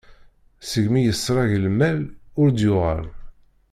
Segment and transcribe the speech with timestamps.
[0.69, 1.99] Segmi yesreg lmal,
[2.39, 3.05] ur d-yuɣal.